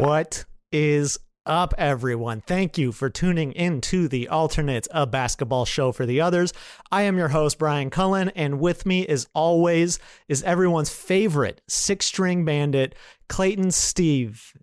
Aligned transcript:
What 0.00 0.46
is 0.72 1.18
up, 1.44 1.74
everyone? 1.76 2.40
Thank 2.40 2.78
you 2.78 2.90
for 2.90 3.10
tuning 3.10 3.52
in 3.52 3.82
to 3.82 4.08
the 4.08 4.30
Alternates, 4.30 4.88
a 4.92 5.06
basketball 5.06 5.66
show 5.66 5.92
for 5.92 6.06
the 6.06 6.22
others. 6.22 6.54
I 6.90 7.02
am 7.02 7.18
your 7.18 7.28
host, 7.28 7.58
Brian 7.58 7.90
Cullen, 7.90 8.30
and 8.30 8.60
with 8.60 8.86
me, 8.86 9.06
as 9.06 9.28
always, 9.34 9.98
is 10.26 10.42
everyone's 10.42 10.88
favorite 10.88 11.60
six 11.68 12.06
string 12.06 12.46
bandit, 12.46 12.94
Clayton 13.28 13.72
Stevens. 13.72 14.54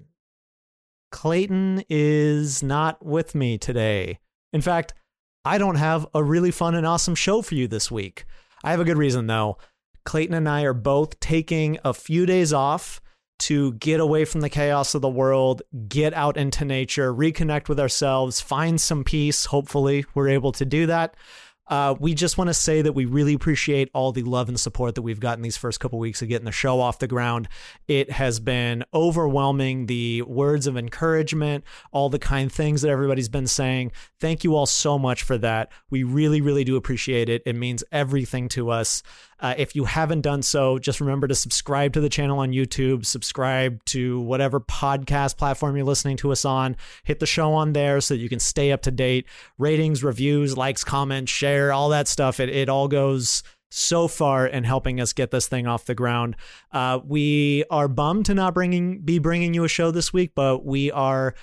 Clayton 1.11 1.83
is 1.87 2.63
not 2.63 3.05
with 3.05 3.35
me 3.35 3.59
today. 3.59 4.17
In 4.51 4.61
fact, 4.61 4.95
I 5.45 5.59
don't 5.59 5.75
have 5.75 6.07
a 6.15 6.23
really 6.23 6.49
fun 6.49 6.73
and 6.73 6.87
awesome 6.87 7.13
show 7.13 7.43
for 7.43 7.53
you 7.53 7.67
this 7.67 7.91
week. 7.91 8.25
I 8.63 8.71
have 8.71 8.79
a 8.79 8.85
good 8.85 8.97
reason, 8.97 9.27
though. 9.27 9.59
Clayton 10.03 10.33
and 10.33 10.49
I 10.49 10.63
are 10.63 10.73
both 10.73 11.19
taking 11.19 11.77
a 11.85 11.93
few 11.93 12.25
days 12.25 12.53
off 12.53 13.01
to 13.39 13.73
get 13.73 13.99
away 13.99 14.25
from 14.25 14.41
the 14.41 14.49
chaos 14.49 14.95
of 14.95 15.01
the 15.01 15.09
world, 15.09 15.61
get 15.87 16.13
out 16.13 16.37
into 16.37 16.65
nature, 16.65 17.13
reconnect 17.13 17.69
with 17.69 17.79
ourselves, 17.79 18.41
find 18.41 18.79
some 18.81 19.03
peace. 19.03 19.45
Hopefully, 19.45 20.05
we're 20.13 20.29
able 20.29 20.51
to 20.53 20.65
do 20.65 20.87
that. 20.87 21.15
Uh, 21.67 21.95
we 21.99 22.13
just 22.13 22.37
want 22.37 22.49
to 22.49 22.53
say 22.53 22.81
that 22.81 22.93
we 22.93 23.05
really 23.05 23.33
appreciate 23.33 23.89
all 23.93 24.11
the 24.11 24.23
love 24.23 24.47
and 24.47 24.59
support 24.59 24.95
that 24.95 25.01
we've 25.01 25.19
gotten 25.19 25.41
these 25.41 25.57
first 25.57 25.79
couple 25.79 25.99
weeks 25.99 26.21
of 26.21 26.29
getting 26.29 26.45
the 26.45 26.51
show 26.51 26.79
off 26.79 26.99
the 26.99 27.07
ground. 27.07 27.47
It 27.87 28.09
has 28.11 28.39
been 28.39 28.85
overwhelming. 28.93 29.87
The 29.87 30.21
words 30.21 30.65
of 30.67 30.77
encouragement, 30.77 31.65
all 31.91 32.09
the 32.09 32.19
kind 32.19 32.51
things 32.51 32.81
that 32.81 32.89
everybody's 32.89 33.29
been 33.29 33.47
saying. 33.47 33.91
Thank 34.19 34.43
you 34.43 34.55
all 34.55 34.65
so 34.65 34.97
much 34.97 35.23
for 35.23 35.37
that. 35.39 35.71
We 35.89 36.03
really, 36.03 36.41
really 36.41 36.63
do 36.63 36.77
appreciate 36.77 37.27
it. 37.27 37.43
It 37.45 37.55
means 37.55 37.83
everything 37.91 38.47
to 38.49 38.69
us. 38.69 39.03
Uh, 39.39 39.53
if 39.57 39.75
you 39.75 39.85
haven't 39.85 40.21
done 40.21 40.41
so, 40.41 40.79
just 40.79 40.99
remember 40.99 41.27
to 41.27 41.35
subscribe 41.35 41.93
to 41.93 42.01
the 42.01 42.09
channel 42.09 42.39
on 42.39 42.51
YouTube, 42.51 43.05
subscribe 43.05 43.83
to 43.85 44.19
whatever 44.21 44.59
podcast 44.59 45.37
platform 45.37 45.75
you're 45.75 45.85
listening 45.85 46.17
to 46.17 46.31
us 46.31 46.43
on. 46.43 46.75
Hit 47.03 47.19
the 47.19 47.25
show 47.25 47.53
on 47.53 47.73
there 47.73 48.01
so 48.01 48.15
that 48.15 48.19
you 48.19 48.29
can 48.29 48.39
stay 48.39 48.71
up 48.71 48.81
to 48.83 48.91
date. 48.91 49.27
Ratings, 49.57 50.03
reviews, 50.03 50.57
likes, 50.57 50.83
comments, 50.83 51.31
share, 51.31 51.71
all 51.71 51.89
that 51.89 52.07
stuff. 52.07 52.39
It, 52.39 52.49
it 52.49 52.67
all 52.67 52.87
goes 52.87 53.43
so 53.69 54.07
far 54.07 54.47
in 54.47 54.63
helping 54.63 54.99
us 54.99 55.13
get 55.13 55.29
this 55.29 55.47
thing 55.47 55.67
off 55.67 55.85
the 55.85 55.95
ground. 55.95 56.35
Uh, 56.71 56.99
we 57.05 57.63
are 57.69 57.87
bummed 57.87 58.25
to 58.25 58.33
not 58.33 58.53
bringing 58.53 58.99
be 58.99 59.19
bringing 59.19 59.53
you 59.53 59.63
a 59.63 59.69
show 59.69 59.91
this 59.91 60.11
week, 60.11 60.31
but 60.35 60.65
we 60.65 60.91
are. 60.91 61.35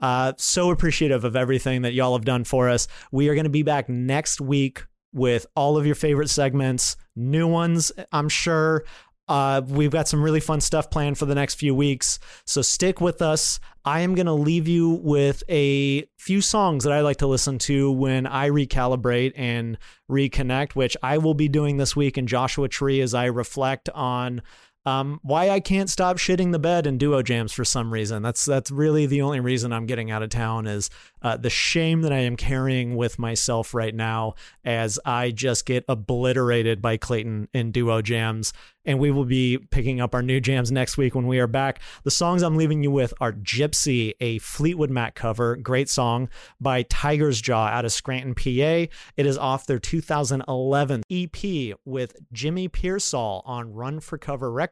Uh, 0.00 0.32
so 0.36 0.72
appreciative 0.72 1.22
of 1.22 1.36
everything 1.36 1.82
that 1.82 1.92
y'all 1.92 2.14
have 2.14 2.24
done 2.24 2.42
for 2.42 2.68
us. 2.68 2.88
We 3.12 3.28
are 3.28 3.36
going 3.36 3.44
to 3.44 3.50
be 3.50 3.62
back 3.62 3.88
next 3.88 4.40
week 4.40 4.82
with 5.12 5.46
all 5.54 5.76
of 5.76 5.86
your 5.86 5.94
favorite 5.94 6.28
segments, 6.28 6.96
new 7.16 7.46
ones, 7.46 7.92
I'm 8.12 8.28
sure. 8.28 8.84
Uh, 9.28 9.62
we've 9.66 9.90
got 9.90 10.08
some 10.08 10.22
really 10.22 10.40
fun 10.40 10.60
stuff 10.60 10.90
planned 10.90 11.16
for 11.16 11.26
the 11.26 11.34
next 11.34 11.54
few 11.54 11.74
weeks. 11.74 12.18
So 12.44 12.60
stick 12.60 13.00
with 13.00 13.22
us. 13.22 13.60
I 13.84 14.00
am 14.00 14.14
going 14.14 14.26
to 14.26 14.32
leave 14.32 14.68
you 14.68 15.00
with 15.02 15.42
a 15.48 16.06
few 16.18 16.40
songs 16.40 16.84
that 16.84 16.92
I 16.92 17.00
like 17.00 17.18
to 17.18 17.26
listen 17.26 17.58
to 17.60 17.90
when 17.92 18.26
I 18.26 18.50
recalibrate 18.50 19.32
and 19.36 19.78
reconnect, 20.10 20.72
which 20.72 20.96
I 21.02 21.18
will 21.18 21.34
be 21.34 21.48
doing 21.48 21.76
this 21.76 21.96
week 21.96 22.18
in 22.18 22.26
Joshua 22.26 22.68
Tree 22.68 23.00
as 23.00 23.14
I 23.14 23.26
reflect 23.26 23.88
on 23.90 24.42
um, 24.84 25.20
why 25.22 25.50
I 25.50 25.60
can't 25.60 25.88
stop 25.88 26.16
shitting 26.16 26.50
the 26.50 26.58
bed 26.58 26.86
in 26.86 26.98
duo 26.98 27.22
jams 27.22 27.52
for 27.52 27.64
some 27.64 27.92
reason. 27.92 28.22
That's 28.22 28.44
that's 28.44 28.70
really 28.70 29.06
the 29.06 29.22
only 29.22 29.38
reason 29.38 29.72
I'm 29.72 29.86
getting 29.86 30.10
out 30.10 30.22
of 30.22 30.30
town 30.30 30.66
is 30.66 30.90
uh, 31.22 31.36
the 31.36 31.50
shame 31.50 32.02
that 32.02 32.12
I 32.12 32.18
am 32.18 32.36
carrying 32.36 32.96
with 32.96 33.18
myself 33.18 33.74
right 33.74 33.94
now 33.94 34.34
as 34.64 34.98
I 35.04 35.30
just 35.30 35.66
get 35.66 35.84
obliterated 35.88 36.82
by 36.82 36.96
Clayton 36.96 37.48
in 37.54 37.70
duo 37.70 38.02
jams. 38.02 38.52
And 38.84 38.98
we 38.98 39.12
will 39.12 39.24
be 39.24 39.58
picking 39.58 40.00
up 40.00 40.12
our 40.12 40.22
new 40.22 40.40
jams 40.40 40.72
next 40.72 40.98
week 40.98 41.14
when 41.14 41.28
we 41.28 41.38
are 41.38 41.46
back. 41.46 41.80
The 42.02 42.10
songs 42.10 42.42
I'm 42.42 42.56
leaving 42.56 42.82
you 42.82 42.90
with 42.90 43.14
are 43.20 43.32
Gypsy, 43.32 44.14
a 44.18 44.38
Fleetwood 44.38 44.90
Mac 44.90 45.14
cover, 45.14 45.54
great 45.54 45.88
song 45.88 46.28
by 46.60 46.82
Tigers 46.82 47.40
Jaw 47.40 47.68
out 47.68 47.84
of 47.84 47.92
Scranton, 47.92 48.34
PA. 48.34 48.90
It 49.16 49.24
is 49.24 49.38
off 49.38 49.66
their 49.66 49.78
2011 49.78 51.04
EP 51.08 51.76
with 51.84 52.16
Jimmy 52.32 52.68
Piersall 52.68 53.42
on 53.44 53.72
Run 53.72 54.00
for 54.00 54.18
Cover 54.18 54.50
Records. 54.50 54.71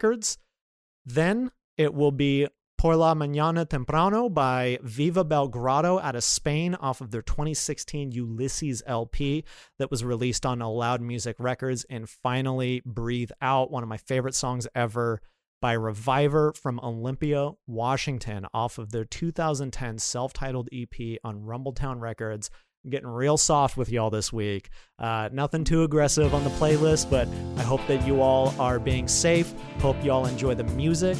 Then 1.04 1.50
it 1.76 1.94
will 1.94 2.12
be 2.12 2.46
Por 2.78 2.96
la 2.96 3.14
Mañana 3.14 3.68
Temprano 3.68 4.30
by 4.30 4.78
Viva 4.82 5.22
Belgrado 5.22 6.02
out 6.02 6.16
of 6.16 6.24
Spain 6.24 6.74
off 6.76 7.02
of 7.02 7.10
their 7.10 7.20
2016 7.20 8.12
Ulises 8.12 8.80
LP 8.86 9.44
that 9.78 9.90
was 9.90 10.02
released 10.02 10.46
on 10.46 10.62
Aloud 10.62 11.02
Music 11.02 11.36
Records. 11.38 11.84
And 11.90 12.08
finally, 12.08 12.80
Breathe 12.86 13.32
Out, 13.42 13.70
one 13.70 13.82
of 13.82 13.88
my 13.90 13.98
favorite 13.98 14.34
songs 14.34 14.66
ever 14.74 15.20
by 15.60 15.76
RVIVR 15.76 16.56
from 16.56 16.80
Olympia, 16.82 17.50
Washington, 17.66 18.46
off 18.54 18.78
of 18.78 18.92
their 18.92 19.04
2010 19.04 19.98
self 19.98 20.32
titled 20.32 20.70
EP 20.72 21.18
on 21.22 21.42
Rumbletowne 21.42 22.00
Records 22.00 22.48
getting 22.88 23.08
real 23.08 23.36
soft 23.36 23.76
with 23.76 23.90
y'all 23.90 24.10
this 24.10 24.32
week. 24.32 24.70
Uh, 24.98 25.28
nothing 25.32 25.64
too 25.64 25.82
aggressive 25.82 26.34
on 26.34 26.44
the 26.44 26.50
playlist, 26.50 27.10
but 27.10 27.28
I 27.58 27.62
hope 27.62 27.80
that 27.88 28.06
you 28.06 28.20
all 28.22 28.54
are 28.58 28.78
being 28.78 29.08
safe. 29.08 29.52
Hope 29.80 30.02
y'all 30.02 30.26
enjoy 30.26 30.54
the 30.54 30.64
music. 30.64 31.18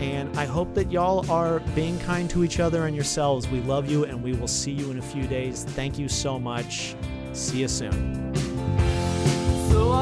And 0.00 0.34
I 0.38 0.46
hope 0.46 0.74
that 0.74 0.90
y'all 0.90 1.30
are 1.30 1.60
being 1.74 1.98
kind 2.00 2.30
to 2.30 2.44
each 2.44 2.60
other 2.60 2.86
and 2.86 2.94
yourselves. 2.94 3.48
We 3.48 3.60
love 3.60 3.90
you, 3.90 4.04
and 4.04 4.22
we 4.22 4.32
will 4.32 4.48
see 4.48 4.72
you 4.72 4.90
in 4.90 4.98
a 4.98 5.02
few 5.02 5.26
days. 5.26 5.64
Thank 5.64 5.98
you 5.98 6.08
so 6.08 6.38
much. 6.38 6.96
See 7.32 7.60
you 7.60 7.68
soon. 7.68 8.34
So 9.70 9.92